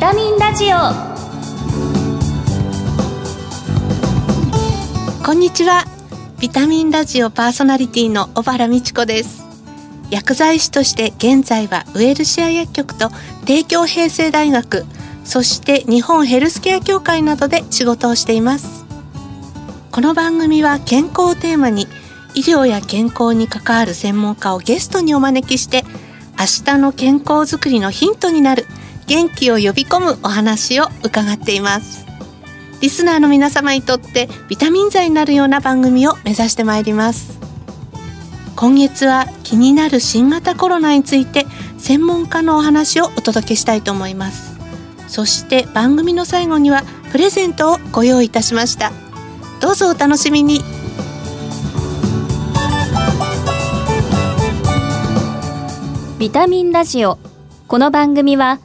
[0.00, 0.76] タミンラジオ。
[5.24, 5.86] こんにちは。
[6.38, 9.42] ビタミンラジオパーソナリティの小原美智子です。
[10.12, 13.10] 薬剤師として現在はウェルシア薬局と
[13.44, 14.86] 帝京平成大学
[15.24, 18.84] そして日本ヘルスケア協会などで仕事をしています。
[19.90, 21.88] この番組は健康をテーマに
[22.36, 25.82] 医療や健康に関わる専門家をゲストにお招きして
[26.38, 28.64] 明日の健康づくりのヒントになる
[29.08, 32.06] 元気を呼び込むお話を伺っています。
[32.80, 37.38] リスナーの皆様にとってビタミン剤になるような番組を目指してまいります。
[38.54, 41.46] 今月は気になる新型コロナについて
[41.78, 44.58] 専門家のお話をお届けしたいと思います。
[45.08, 48.92] そして番組の最後にはプレゼントをご用意いたしました。
[49.60, 50.60] どうぞお楽しみに。
[56.18, 57.18] ビタミンラジオ。
[57.68, 58.58] この番組は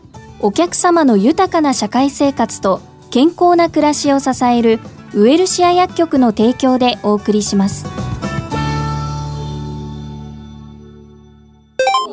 [0.45, 4.81] お客様の豊かな社会生活と健康な暮らしを支える
[5.13, 7.85] ウエルシア薬局の提供でお送りします。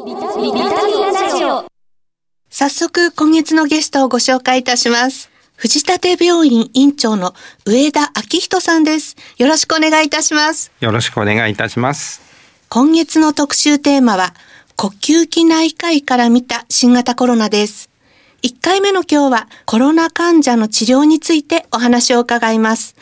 [0.07, 1.67] ビタミンラジオ。
[2.49, 5.29] 早速今月のゲストをご紹介いたします。
[5.57, 7.35] 藤立病院院長の
[7.67, 9.17] 上田明人さんです。
[9.39, 10.71] よろしくお願いいたします。
[10.79, 12.23] よろしくお願いいたします。
[12.69, 14.35] 今月の特集テーマは
[14.77, 17.90] 呼吸器内科医から見た新型コロナです。
[18.43, 22.97] 1回目の今日はコロナ患者の治療についてお話を伺います。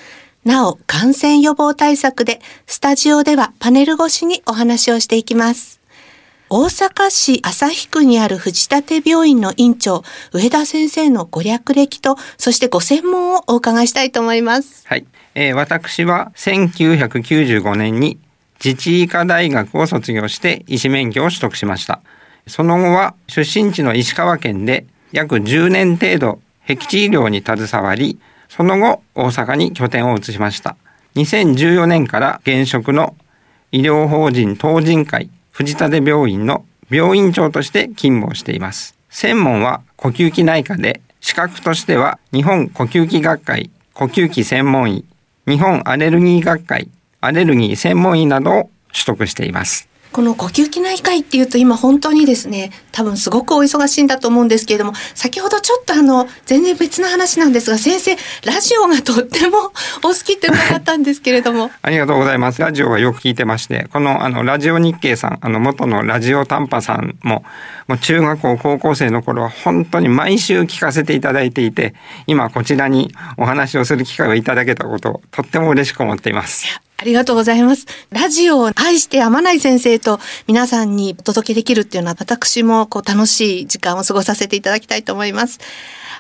[0.45, 5.79] なお、感染予防対策でスタジオではパネル越しにお話をしていきます。
[6.51, 14.85] 大阪市旭区にある藤立病院の院長、上田先生のご略歴と、そしてご専門をお伺いしたいと思います。
[14.89, 18.19] はい、えー私は1995年に
[18.65, 22.01] 自治医科大学を卒業して医師免許を取得しました。
[22.49, 28.19] その後は出身地の石川県で約10年程度僻地医療に携わり、
[28.49, 30.77] その後大阪に拠点を移しました。
[31.17, 33.17] 2014年から現職の
[33.73, 38.97] 医療法人東人会藤立病院の病院長として勤務をしています。
[39.11, 45.05] 専門は呼吸器内科で、資格としては日本呼吸器学会呼吸器専門医、
[45.47, 46.89] 日本アレルギー学会
[47.21, 49.89] アレルギー専門医などを取得しています。
[50.13, 61.71] この呼吸器内科医っていうと今本当にですね、多分すごくお忙しいんだと思うんですけれども、先ほどちょっとあの、全然別な話なんですが、先生、ラジオがとっても お好きって伺ったんですけれども。
[61.83, 62.61] ありがとうございます。
[62.61, 67.45] ラジオはよく聞いてまして、このあのラジオ日経さん、あの元のラジオ短波さんも、
[67.87, 71.95] もう中学校高校生の頃は本当に毎週聞かせていただいていて、
[72.27, 76.81] 今こちらにお話をする機会をいただけたことをとっても嬉しく思っています。
[77.01, 77.87] ありがとうございます。
[78.11, 85.61] ラジオを愛してやまない先生と皆さんにお届けできるっていうのは私もこう楽しい時間を過ごさせていただきたいと思います。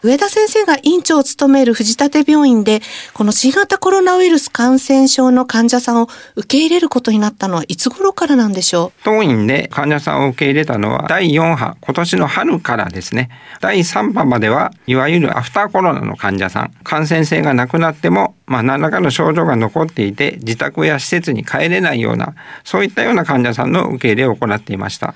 [0.05, 2.81] 上田先生が院長を務める藤立病院で、
[3.15, 9.01] この新型コロナウイルス感染症の患者さんを受け入れることになったのはいつ頃からなんでしょう？
[9.03, 13.31] 当院で患者さんを受け入れたのは第4波、今年の春からですね。
[13.61, 22.35] 第3波までは、いわゆるアフターコロナの患者さん、感染性がなくなっても、まあ何らかの症状が残っていて、自宅や施設に帰れないような、
[22.65, 25.15] そういったような患者さんの受け入れを行っていました。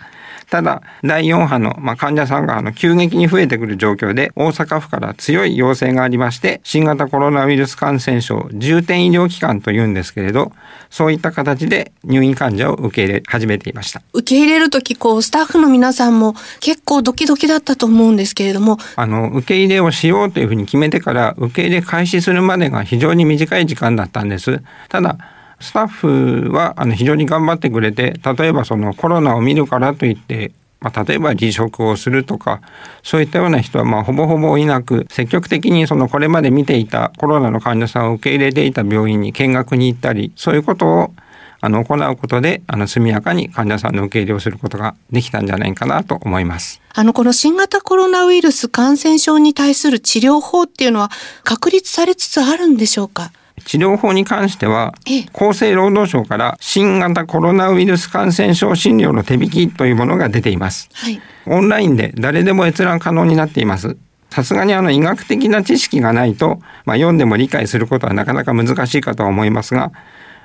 [0.53, 10.53] ただ、第4波の、まあ、患者さんがあの急激に増えてくる状況で、大阪府から強い要請がありまして、新型コロナウイルス感染症重点医療機関というんですけれど、
[10.91, 14.03] そういった形で入院患者を受け入れ始めていました。
[14.13, 24.61] う受け入れるとき、こう、スタッフの皆さんも結構ドキドキだったと思うんですけれども、あの、受け入れをしようというふうに決めてから、受け入れ開始するまでが非常に短い時間だったんです。
[24.91, 25.17] ただ、
[25.63, 32.61] スタッフはあの非常に頑張ってくれて、例えばそのコロナを見るからといって、まあ、例えば離職をするとか、
[33.03, 41.15] そういったような人はまほぼほぼいなく、積極的にそのこれまで見ていたコロナの患者さんを受け入れていた病院に見学に行ったり、そういうことを
[41.61, 46.81] あの行うことで、あの速やかに患者さんの受け入れをすることができたんじゃないかなと思います。
[46.93, 51.13] あの、この新型コロナウイルス感染症に対する治療法っていうのは
[51.45, 53.31] 確立されつつあるんでしょうか？
[53.65, 60.89] 治療法に関してはええ、厚生労働省から新型コロナウイルス感染症診療の手引きというものが出ています。
[60.93, 61.21] はい。
[61.47, 63.97] オンラインで誰でも閲覧可能になっています。
[64.31, 69.93] さすがにあの医学的な知識がないと、まあ、読んでも理解することはなかなか難しいかとは思いますが、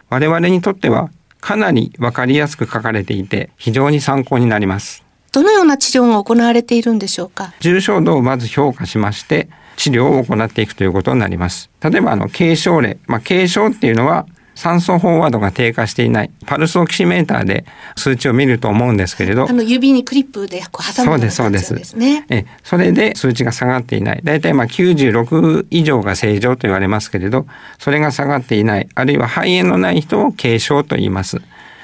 [0.09, 1.09] 我々にとっては
[1.39, 5.05] かなりわかりやすく書かれていて非常に参考になります。
[5.31, 7.53] どのような治療が行われているんでしょうか？
[7.59, 11.69] 重症度をまず評価しまして治療を行っていくということになります。
[11.81, 14.25] 例えばあの軽症例、まあ、軽症っていうのは
[14.55, 17.63] 酸素飽和度が低下していないパルスオキシメーターで
[17.95, 19.47] 数値を見ると思うんですけれど。
[19.47, 21.95] あの指にクリップでこう挟むようなそうですです。
[21.95, 22.25] ね。
[22.29, 24.21] えそれで数値が下がっていない。
[24.23, 27.45] 大体まあ96以上が正常と言われますけれど
[27.77, 28.89] それが下がっていない。
[28.95, 31.39] あるいは肺炎のない人を軽症と言います。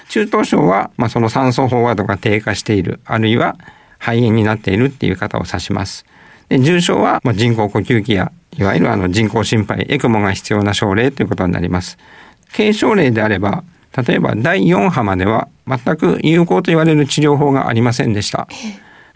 [0.10, 3.01] 中等症はまあその酸素飽和度が低下している。
[3.06, 3.56] あるいは
[4.04, 6.06] 肺炎になっているっていう方を指します
[6.50, 11.98] で重症はまあ人工呼吸器やいわゆるあの人工心肺エクモが必要な症例ということになります。
[12.56, 13.63] 軽症例であれば
[13.95, 18.48] 例えば第4波までは全く有効と言われる治療法がありませんでした。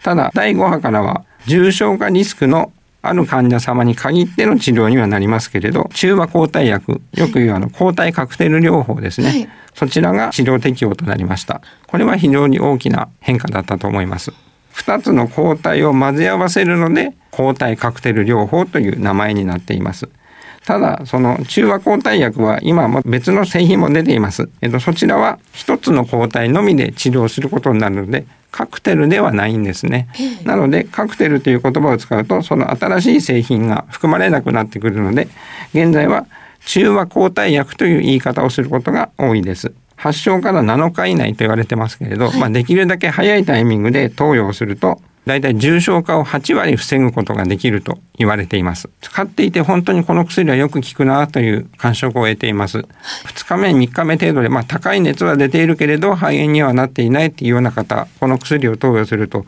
[0.02, 2.72] ただ第5波からは重症化リスクの
[3.02, 9.48] ある患者様に限っての治療にはなりますけれど中和抗体薬よく言うあの抗体カクテル療法ですね、はい。
[9.74, 11.60] そちらが治療適用となりました。
[11.86, 14.32] これは非常に大きな変化だったと思います
[14.78, 20.08] 2つの抗体を混ぜ合わせるので抗体カクテル療法という名前になっています。
[20.64, 30.08] ただその中和抗体薬は今も別の製品も出ています、えっと、そちらは一つの抗体のみで治療することになるのでカクテルではないんですね、
[30.44, 35.28] なのでカクテルという言葉を使うとその新しい製品が含まれなくなってくるので
[35.72, 36.26] 現在は
[36.66, 48.88] 中和抗体薬という言い方をすることが多いです発症から7日以内と言われてますけれど、まあ、できるだけ早いタイミングで投与をするとだいたい重症化を8割防ぐことができると言われています。
[49.02, 52.78] 使っていて本当にこの薬はよく効くなという感触を得ています。
[52.78, 59.44] 2日目、3日目程度で、まあ高い熱は出ているけれど肺炎にはなっていないっていうような方、この薬を投与すると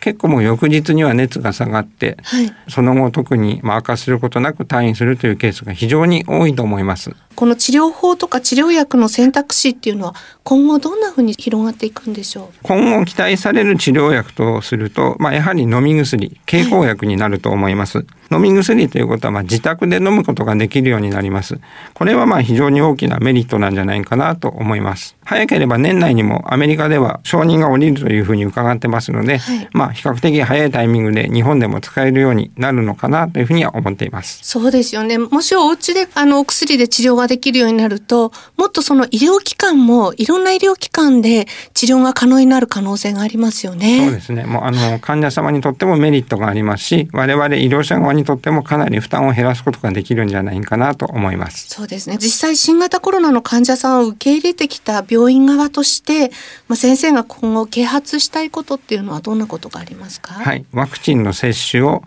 [0.00, 2.52] 結構もう翌日には熱が下がって、はい。
[2.68, 7.12] その後特にまあ悪化することなく退院するというケースが非常に多いと思います。
[7.34, 10.14] この治療法とか治療薬の選択肢っていうのは
[10.44, 12.58] 今後どんな風に広がっていくんでしょう？
[12.62, 21.58] 今後期待される治療薬とすると、まあ、やはり飲み薬経口薬になると思います、飲み薬ということはまあ自宅で飲むことができるようになります。
[21.94, 25.16] これはまあ非常に大きなメリットなんじゃないかなと思います。
[25.24, 29.68] 早ければ年内にもアメリカでは承認が下りるというふうに伺ってますので、はい。
[29.72, 34.40] まあ比較的早いタイミングで日本でも使えるようになるのかなというふうには思っています。
[34.42, 35.18] そうですよね。
[35.18, 44.04] もしお家であのお薬で治療ができるようになると、もっとその医療機関もいろんな医療機関で治療が可能になる可能性がありますよね。
[44.04, 44.44] そうですね。
[44.44, 51.68] もうあの患者様にとってもメリットがありますし、我々医療者側にとってもかなり負担を減らすことができるんじゃないかなと思います。
[51.68, 52.18] そうですね。
[52.20, 56.30] 実際新型コロナの患者さんを受け入れてきた病院側として、
[56.68, 60.34] まあ、先生が今後啓発したいことっていうのはどんなことがありますか？
[60.34, 62.02] はい、ワクチンの接種を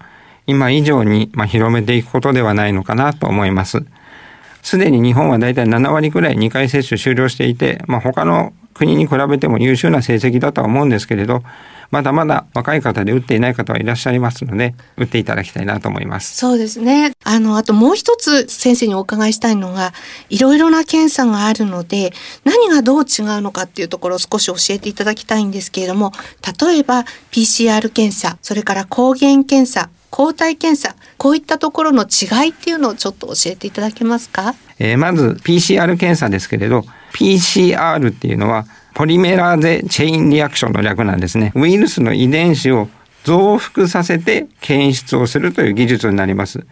[0.47, 3.83] 今以上にまあ広めていくことではないのかなと思います。
[4.65, 11.43] すでに日本は大体7割くらい2回接種終了していて、まあ、他の国に比べても優秀な成績だとは思うんですけれど、
[11.91, 16.35] まだまだ若い方で打っていない方はいらっしゃいますので、打っていただきたいなと思います。
[16.35, 17.13] そうですね。
[17.23, 19.93] あの、あともう一つ先生にお伺いしたいのが、
[20.29, 26.11] いろいろな検査があるので、何がどう違うのかっていうところを少し教えていただきたいんですけれども、
[26.59, 34.55] 例えば PCR 検査、それから抗原検査、抗体検査、こういったところの違いっていうのをちょっと教えていただけますか？
[34.79, 38.65] えーまず PCR 検査ですけれど PCR っていうのは
[38.95, 41.51] ポリメラーゼチェインリアクションの略なんですね。
[41.53, 42.87] ウイルスの遺伝子を
[43.25, 46.65] 増幅させて検出をするという技術になります。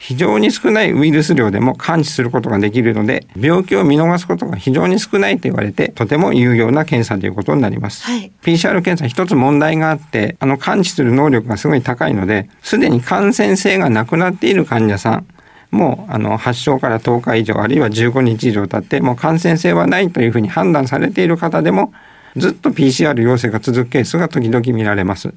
[0.00, 8.32] 非常に少ないウイルス量でも感知することができるので病気を見逃すことが非常に少ないと言われてとても有用な検査ということになります、はい。
[8.42, 15.26] PCR 検査一つ問題があってあの感知する能力がすごい高いのですでに感染性がなくなっている患者さん
[15.70, 21.92] もうあの発症から10日以上あるいは15日以上経ってもう感染性はないというふうに判断されている方でも
[22.36, 25.32] ずっと PCR 陽性が続くケースが時々見られます。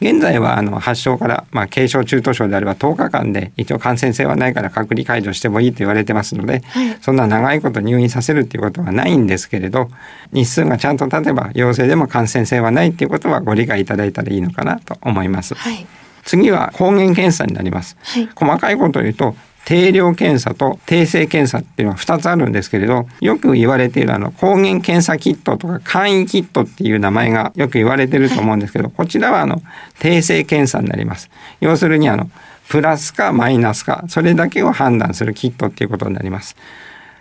[0.00, 9.88] 現在はあの発症から、まあ、軽症中等症であれば10日間で一応感染性はないから隔離解除してもいいと言われてますので、はいそんな長いこと入院させるっていうことはないんですけれど
[10.32, 15.54] 日数がちゃんと経てば陽性でも感染性はないっていうことはご理解いただいたらいいのかなと思います。
[15.54, 15.86] はい。
[16.24, 17.96] 次は抗原検査になります。
[18.02, 18.28] はい。
[18.34, 29.62] 細かいことを言うと定量検査と定性検査っていうのは2つあるんですけれどよく言われているあの抗原検査キットとか簡易キットっていう名前がよく言われてると思うんですけど、こちらはあの
[29.98, 31.30] 定性検査になります。
[31.60, 32.30] 要するにあの
[32.68, 36.56] プラスかマイナスかそれだけを判断するキットっていうことになります。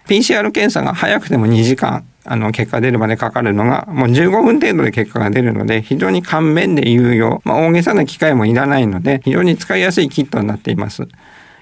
[0.07, 11.07] PCR 検査が早くても2時間あの結果出るまでかかるのがもう15分程度で結果が出るので非常に簡便で有用、まあ、大げさな機械もいらないので非常に使いやすいキットになっています。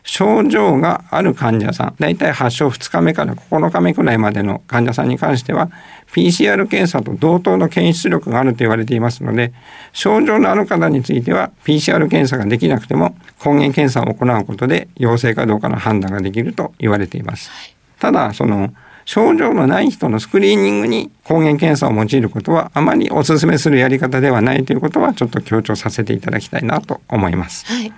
[0.09, 5.69] 症状がある患者さんだいたい発症2日目から9日目くらいまでの患者さんに関しては
[6.11, 9.53] PCR 検査と同等の検出力があると言われていますので
[9.93, 17.51] 症状のある方については PCR 検査ができなくても抗原検査を行うことで陽性かどうかの判断ができると言われています。
[17.99, 18.73] ただその
[19.05, 27.65] 症状のない人のスクリーニングに抗原検査を用いることはあまりお勧めするやり方ではないということはちょっと強調させていただきたいなと思います。
[27.67, 27.93] はい。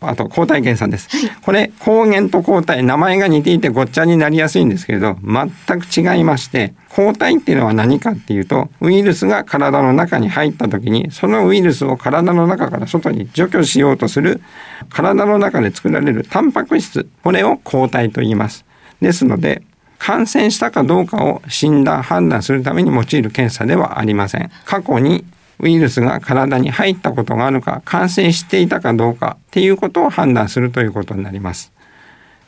[0.00, 1.08] あと抗体検査です。
[1.42, 14.40] これ抗原と抗体名前が似ていてごっちゃになりやすいんですけれど全く違いまして抗体っていうのは何かっていうとウイルスが体の中に入った時にそのウイルスを体の中から外に除去しようとする
[14.88, 18.64] 体の中で作られるタンパク質これを抗体と言います。
[19.00, 19.62] ですので
[19.98, 24.50] 感染したかどうかを診断判断するために用いる検査ではありません。
[24.64, 25.24] 過去に
[25.60, 31.72] ウイルスが体に入ったことがあるか感染していたかどうかっていうことを判断するということになります。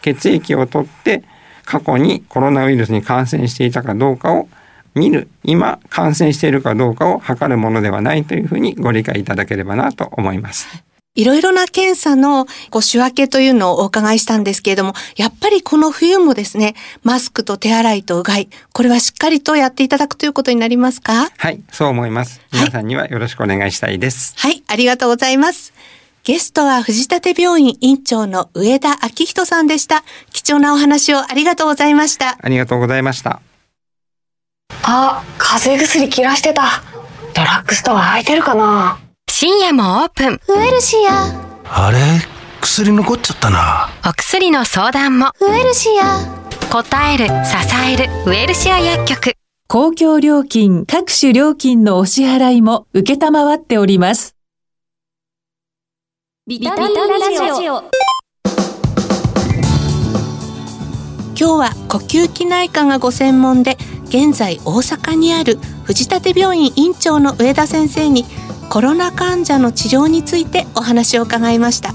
[0.01, 1.23] 血液を取って
[1.65, 4.49] 過去にコロナウイルスに感染していたかどうかを
[4.95, 10.92] 見る今感染しているかどうかを測るものではないというふうにご理解いただければなと思います。
[11.15, 21.31] いろいろな検査のこう仕分けというのをお伺いしたんですけれども、やっぱりこの冬もですね、マスクと手洗いとうがい、これはしっかりとやっていただくということになりますか？
[21.37, 22.41] はい、そう思います。
[22.51, 24.35] 皆さんにはよろしくお願いしたいです。
[24.39, 25.75] はい、ありがとうございます。
[26.25, 30.05] ゲストは藤立病院院長の上田明人さんでした。
[30.33, 32.39] 貴重なお話をありがとうございました。
[32.41, 33.43] ありがとうございました。
[34.85, 36.83] あ、風邪薬切らしてた。
[37.35, 38.99] ドラッグストア空いてるかな？
[39.35, 40.41] 深夜もオープン。
[40.47, 41.25] ウエルシア
[41.65, 41.99] あれ？
[42.61, 45.31] 薬残っちゃったなお薬の相談も。
[45.41, 46.21] ウエルシア
[46.71, 47.33] 答える、支
[47.91, 49.33] える、ウエルシア薬局。
[49.69, 54.37] 公共料金各種料金のお支払いも受けたまわっております。
[56.47, 57.81] ビタミンラジオ
[61.35, 68.27] 今日は呼吸器内科がご専門で、現在大阪にある藤立病院院長の上田先生に
[68.73, 71.91] コロナ患者の治療についてお話を伺いました。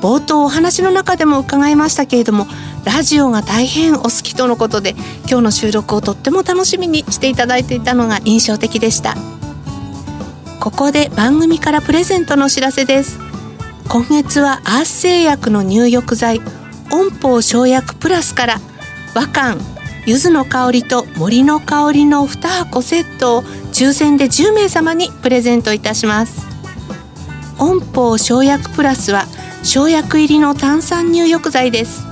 [0.00, 2.46] 冒頭お話の中でも伺いましたけれども、
[2.84, 4.94] ラジオが大変お好きとのことで、
[5.28, 9.16] 今日の収録をとっても楽しみにしていただいていたのが印象的でした。
[10.60, 13.18] ここで番組からプレゼントのお知らせです。
[13.88, 16.42] 今月はアース製薬の入浴剤
[16.92, 18.60] 温宝生薬プラスから
[19.16, 19.56] 和漢
[20.06, 26.46] 柚子の香りと森の香りの2箱セットを抽選で10名様にプレゼントいたします。
[27.58, 29.26] 温宝生薬プラスは
[29.62, 32.04] 生薬入りの炭酸入浴剤です。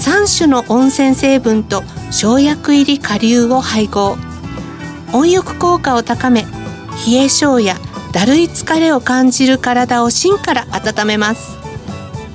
[0.00, 4.16] 3種の温泉成分と生薬入り顆粒を配合。
[5.12, 6.42] 温浴効果を高め
[7.06, 7.76] 冷え性や
[8.12, 11.56] だるい疲れを感じる体を芯から温めます。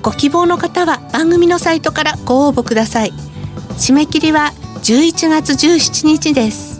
[0.01, 3.13] ご希望の方は番組のサイトからご応募ください。
[3.77, 4.51] 締め切りは
[4.83, 6.70] 11月17日です。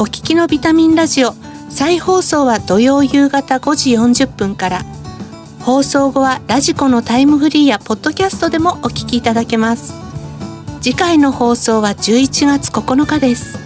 [0.00, 1.34] お聞きのビタミンラジオ
[1.68, 4.82] 再放送は土曜夕方5時40分から。
[5.60, 9.92] 放送後はラジコのタイムフリーやポッドキャストでもお聞きいただけます。
[10.80, 13.58] 次回の放送は11月9日です。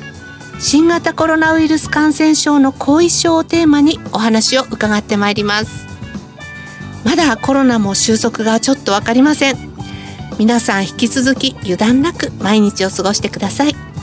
[0.59, 5.87] 新型コロナウイルス感染症の後遺症をテーマにお話を伺ってまいります。
[7.05, 9.57] まだコロナも収束がちょっとわかりません。
[10.41, 13.94] 皆さん引き続き油断なく毎日を過ごしてください。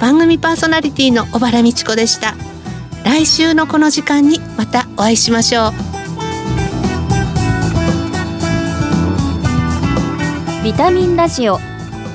[0.00, 2.34] 番組パーソナリティの小原美智子でした。
[3.04, 5.72] 来週のこの時間にまたお会いしましょう。
[10.62, 11.58] ビタミンラジオ。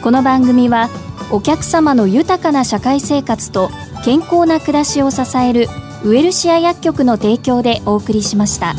[0.02, 0.90] この番組は
[1.32, 3.70] お客様の豊かな社会生活と
[4.06, 5.68] 健康な暮らしを支える
[6.06, 8.76] ウエルシア薬局の提供でお送りしました。